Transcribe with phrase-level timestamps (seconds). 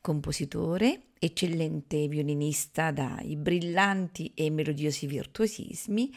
[0.00, 6.10] compositore, eccellente violinista dai brillanti e melodiosi virtuosismi,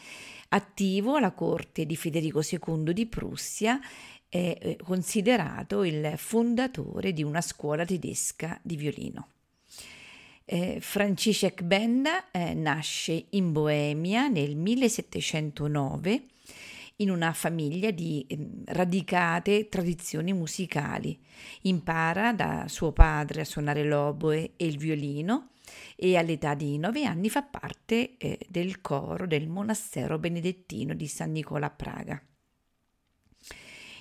[0.50, 3.78] attivo alla corte di Federico II di Prussia,
[4.28, 9.28] è eh, considerato il fondatore di una scuola tedesca di violino.
[10.46, 16.22] Eh, Franciszek Benda eh, nasce in Boemia nel 1709
[16.96, 21.18] in una famiglia di ehm, radicate tradizioni musicali.
[21.62, 25.50] Impara da suo padre a suonare l'oboe e il violino
[25.96, 31.32] e all'età di nove anni fa parte eh, del coro del monastero benedettino di San
[31.32, 32.22] Nicola a Praga.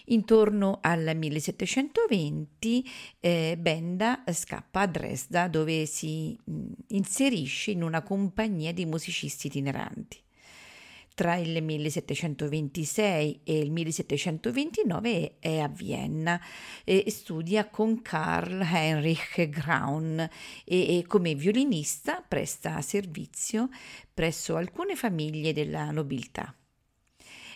[0.07, 2.89] Intorno al 1720
[3.21, 10.21] eh, Benda scappa a Dresda dove si mh, inserisce in una compagnia di musicisti itineranti.
[11.15, 16.41] Tra il 1726 e il 1729 è a Vienna
[16.83, 20.29] e studia con Karl Heinrich Graun e,
[20.97, 23.69] e come violinista presta servizio
[24.11, 26.55] presso alcune famiglie della nobiltà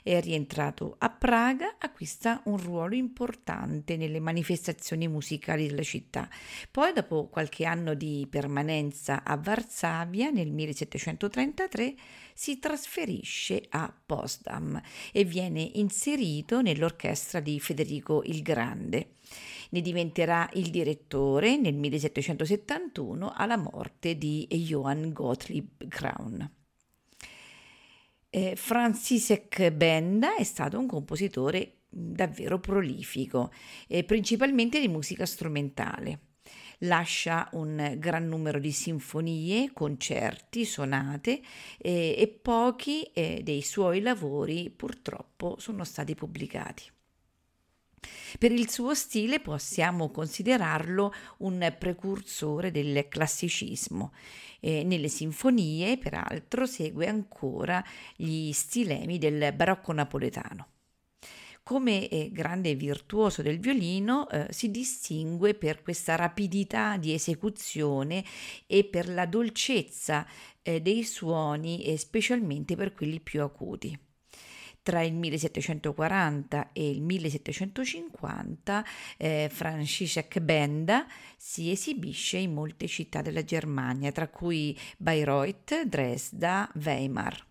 [0.07, 6.29] è rientrato a Praga, acquista un ruolo importante nelle manifestazioni musicali della città.
[6.71, 11.95] Poi, dopo qualche anno di permanenza a Varsavia, nel 1733,
[12.33, 19.15] si trasferisce a Potsdam e viene inserito nell'orchestra di Federico il Grande.
[19.71, 26.56] Ne diventerà il direttore nel 1771 alla morte di Johann Gottlieb Graun.
[28.37, 33.51] Eh, Francisek Benda è stato un compositore davvero prolifico,
[33.87, 36.19] eh, principalmente di musica strumentale.
[36.81, 41.41] Lascia un gran numero di sinfonie, concerti, sonate
[41.79, 46.96] eh, e pochi eh, dei suoi lavori purtroppo sono stati pubblicati.
[48.39, 54.13] Per il suo stile possiamo considerarlo un precursore del classicismo.
[54.59, 57.83] E nelle sinfonie, peraltro, segue ancora
[58.15, 60.67] gli stilemi del barocco napoletano.
[61.63, 68.23] Come eh, grande virtuoso del violino eh, si distingue per questa rapidità di esecuzione
[68.67, 70.25] e per la dolcezza
[70.61, 74.06] eh, dei suoni, specialmente per quelli più acuti
[74.87, 78.85] tra il 1740 e il 1750
[79.17, 81.05] eh, Franciszek Benda
[81.35, 87.45] si esibisce in molte città della Germania, tra cui Bayreuth, Dresda, Weimar.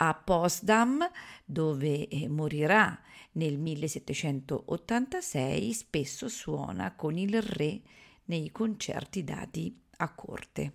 [0.00, 1.08] A Potsdam,
[1.44, 3.00] dove eh, morirà
[3.34, 7.80] nel 1786, spesso suona con il re
[8.24, 10.72] nei concerti dati a corte.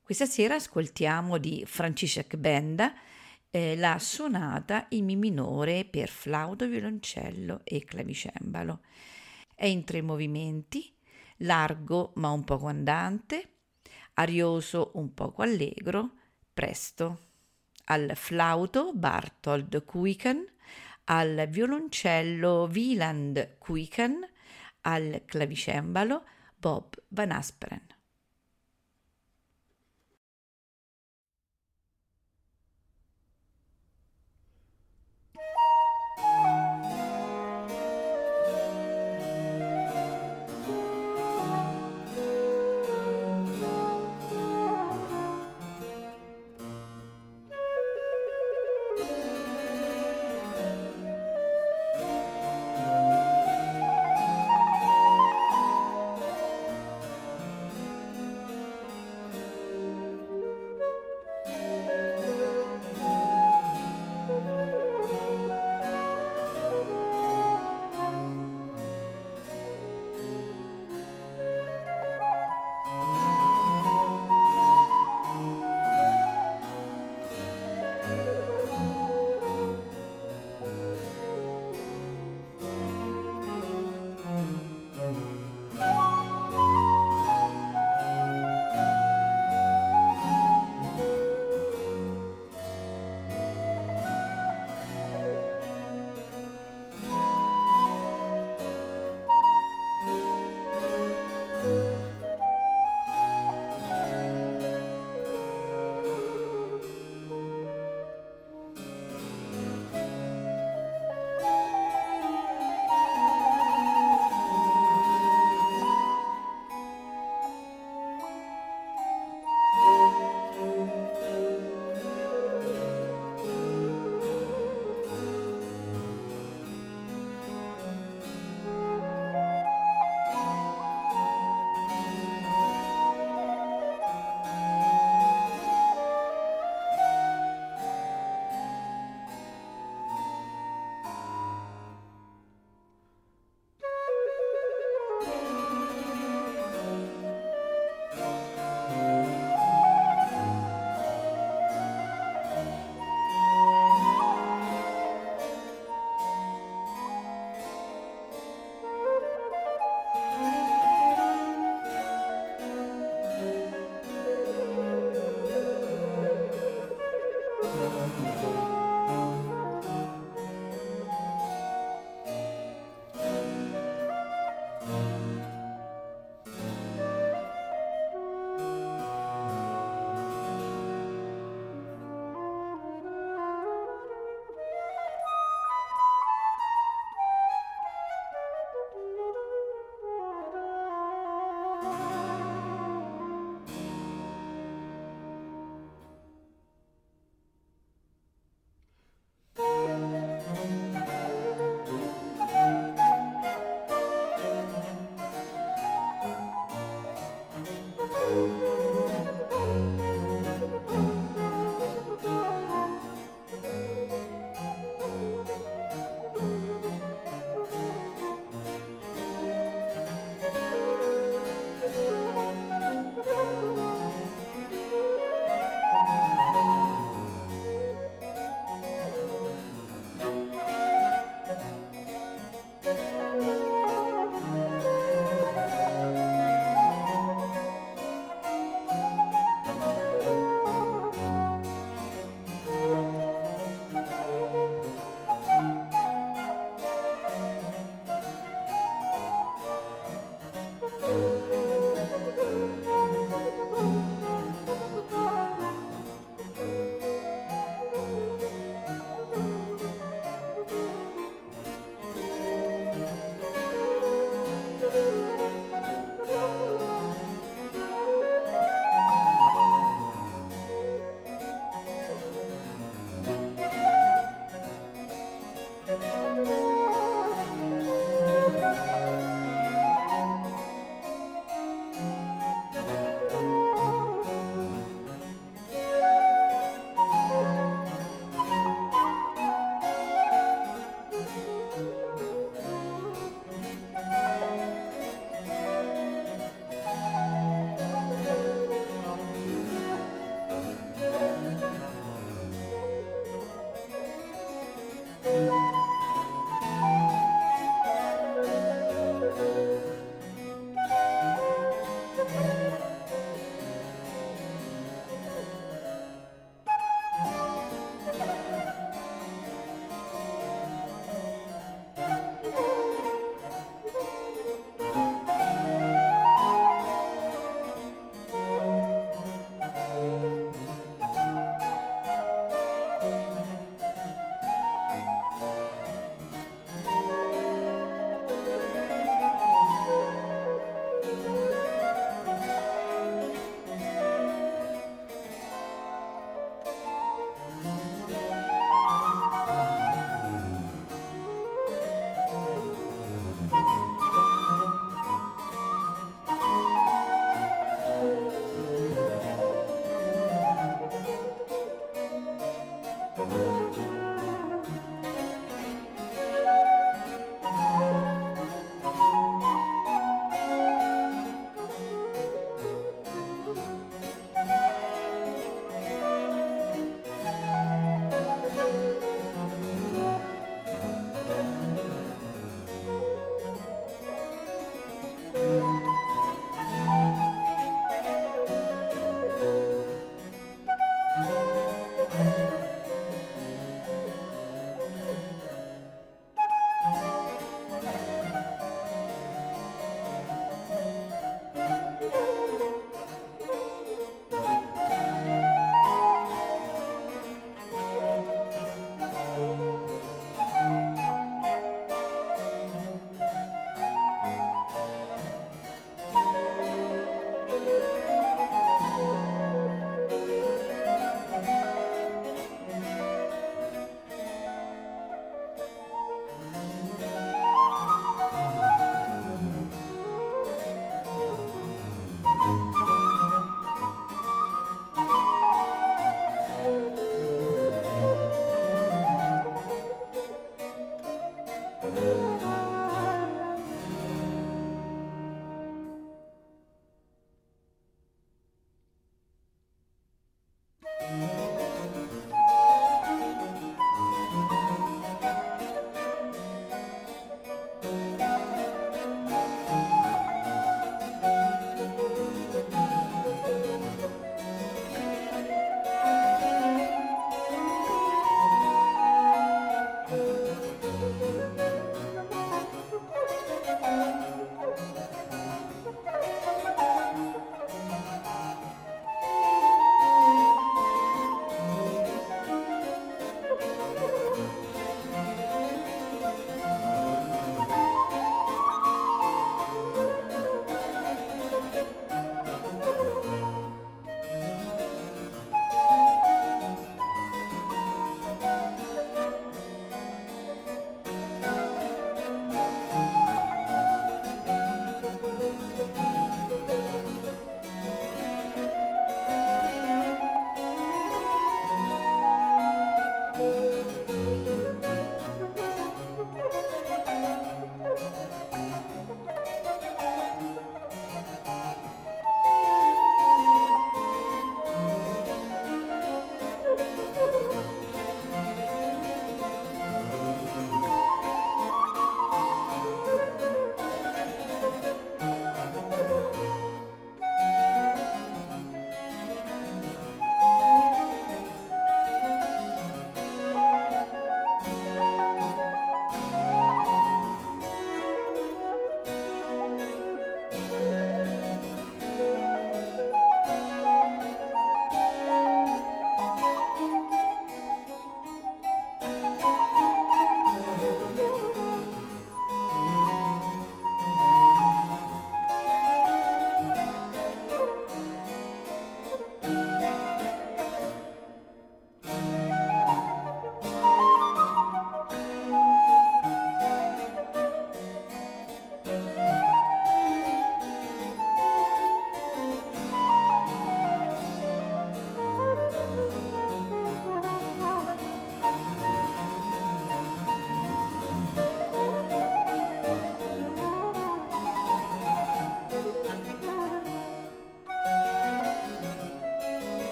[0.00, 2.94] Questa sera ascoltiamo di Franciszek Benda
[3.50, 8.80] eh, la sonata in Mi minore per flauto, violoncello e clavicembalo.
[9.54, 10.94] È in tre movimenti,
[11.38, 13.56] largo ma un poco andante,
[14.14, 16.12] arioso un poco allegro,
[16.52, 17.28] presto.
[17.86, 20.44] Al flauto Barthold Kuiken,
[21.04, 24.26] al violoncello Wieland Kuiken,
[24.82, 26.24] al clavicembalo
[26.56, 27.99] Bob Van Asperen.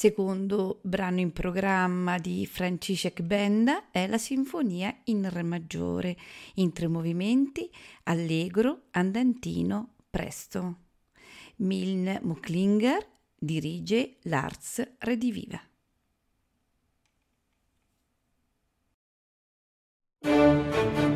[0.00, 6.16] Secondo brano in programma di Franciszek Benda è la Sinfonia in Re maggiore,
[6.54, 7.70] in tre movimenti,
[8.04, 10.76] allegro, andantino, presto.
[11.56, 13.06] Milne Mucklinger
[13.38, 15.60] dirige l'Arts Rediviva.
[20.22, 21.09] Música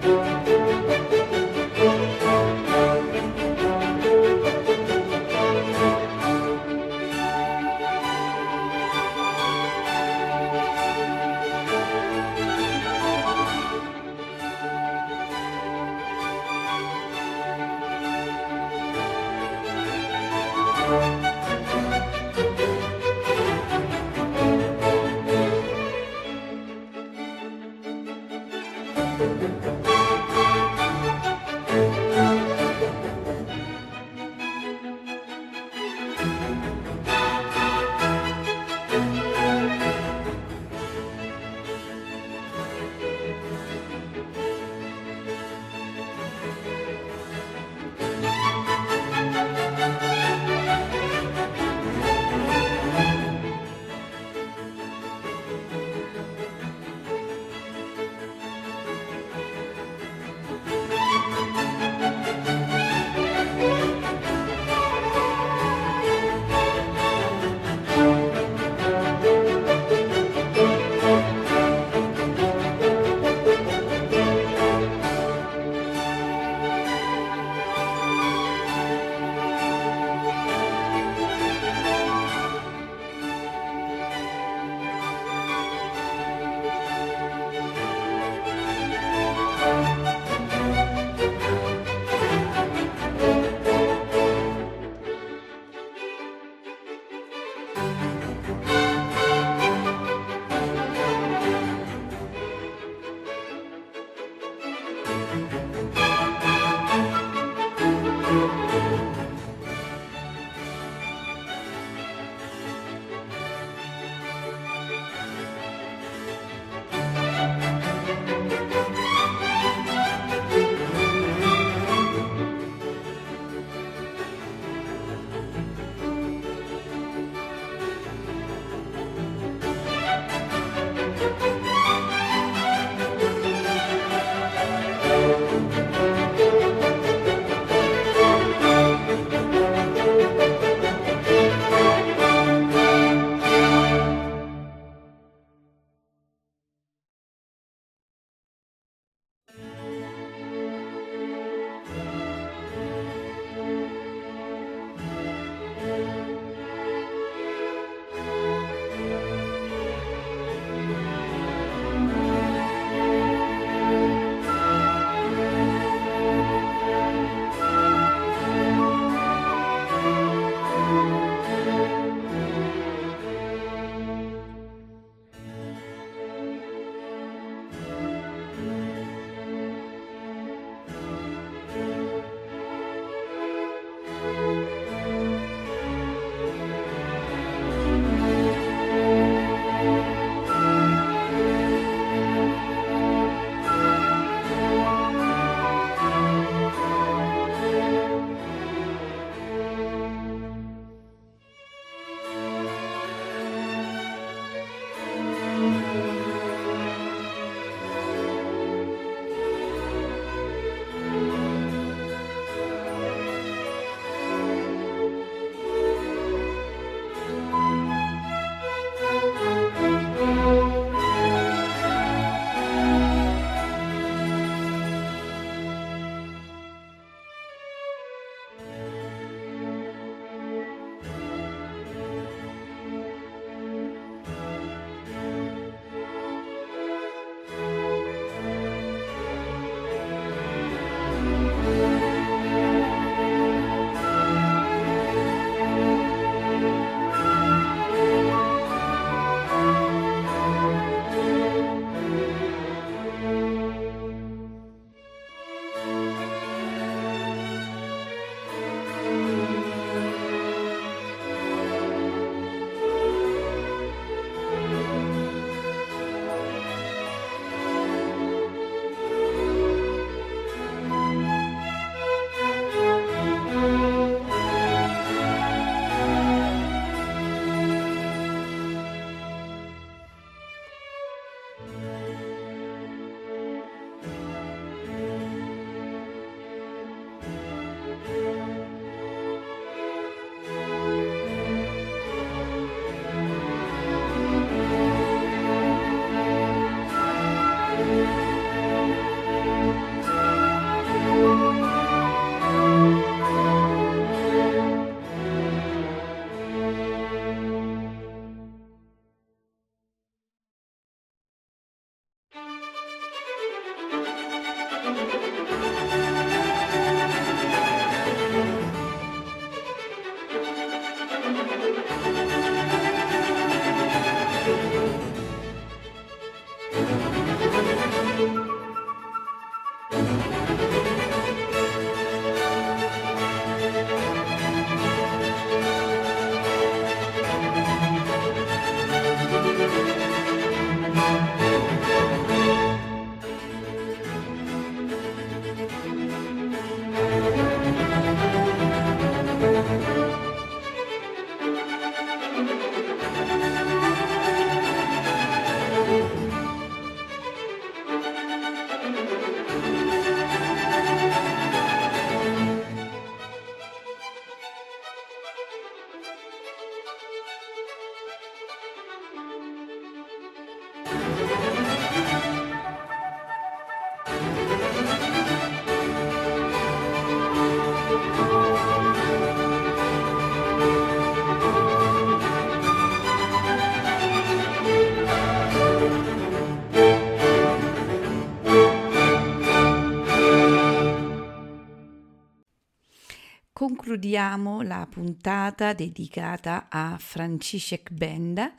[394.05, 398.53] concludiamo la puntata dedicata a Franciszek Benda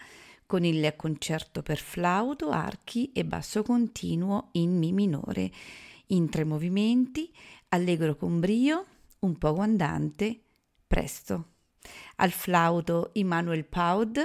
[0.48, 5.52] con il concerto per flauto, archi e basso continuo in Mi minore,
[6.08, 7.32] in tre movimenti,
[7.70, 8.86] allegro con brio,
[9.20, 10.42] un poco andante,
[10.88, 11.50] presto.
[12.16, 14.18] Al flauto Immanuel Paud,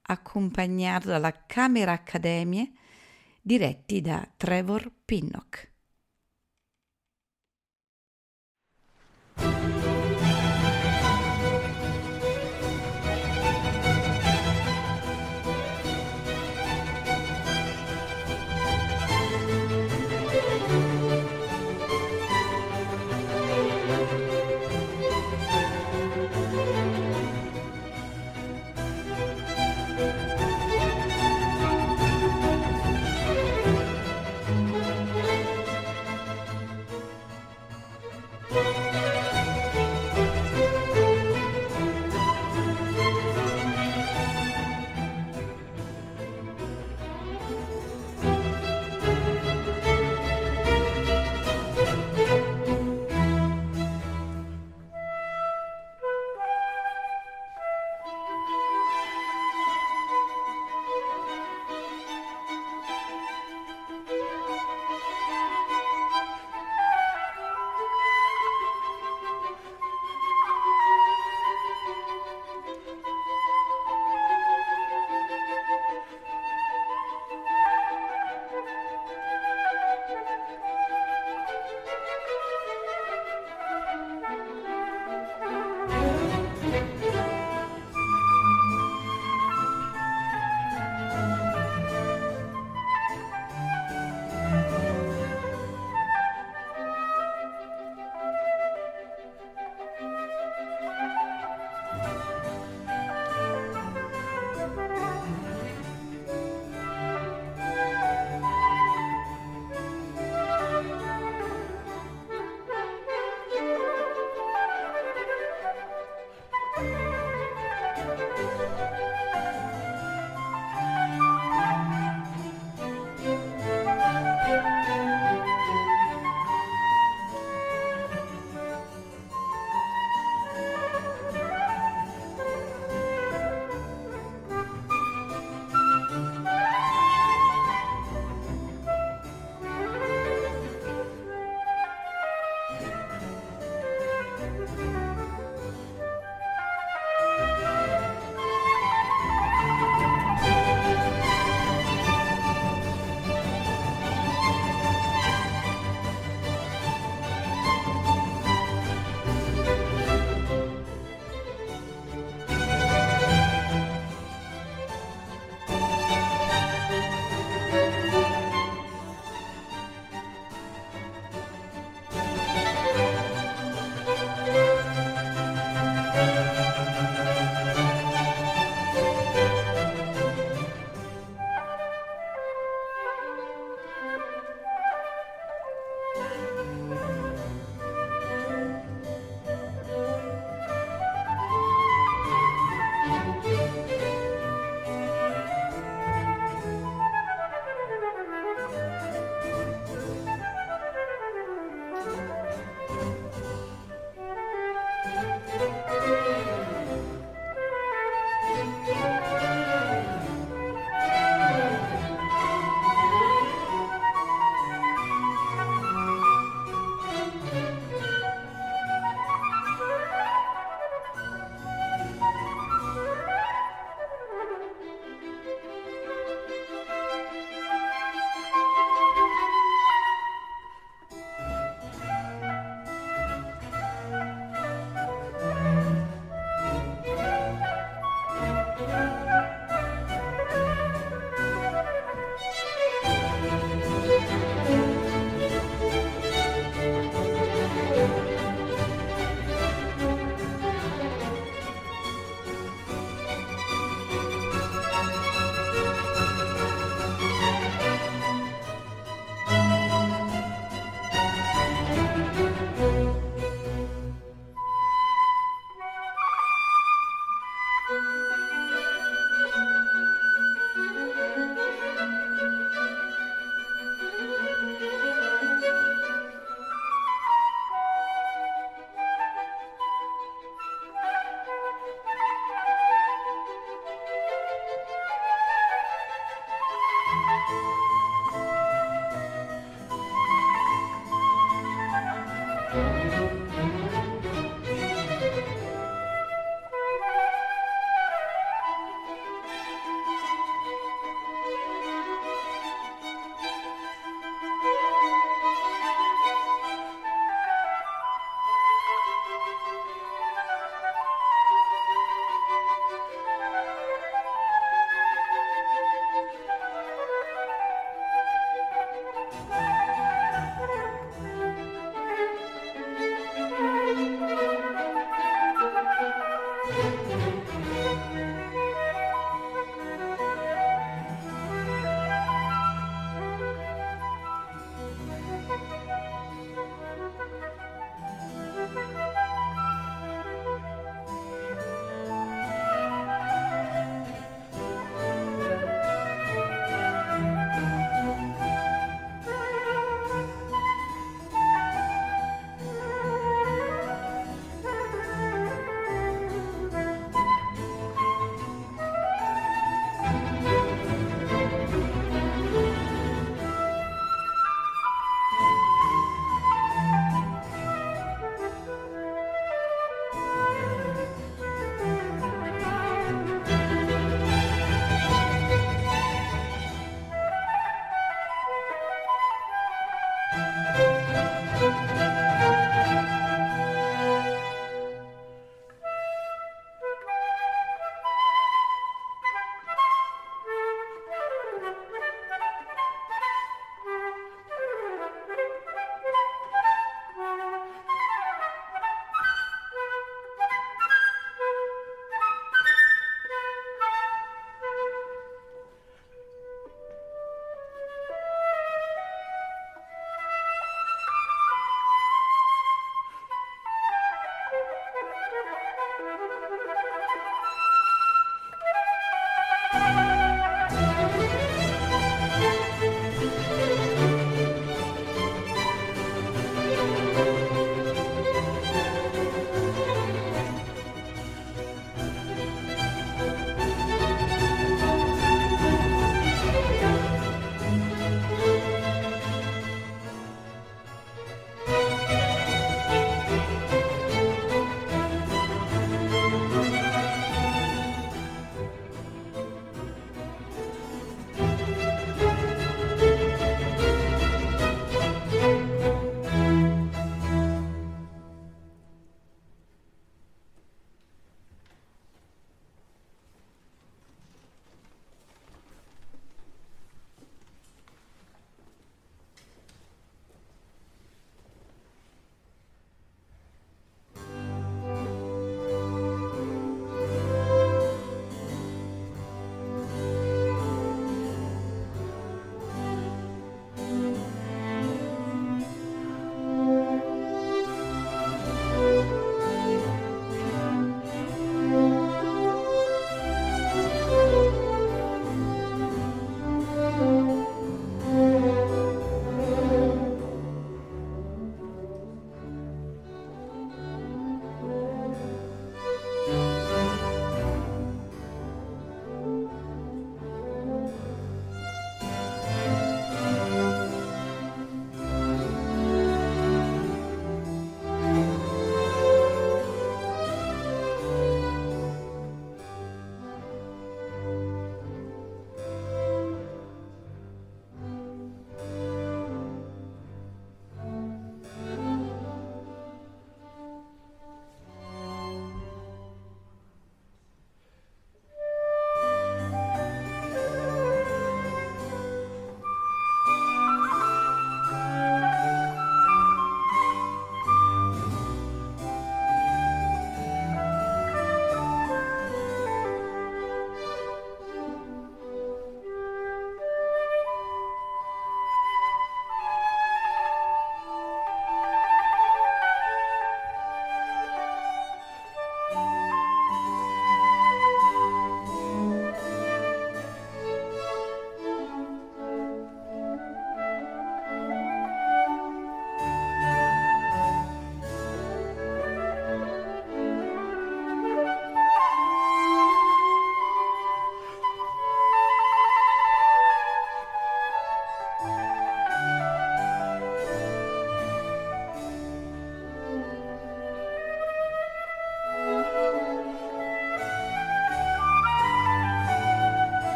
[0.00, 2.72] accompagnato dalla Camera Accademie,
[3.42, 5.69] diretti da Trevor Pinnock.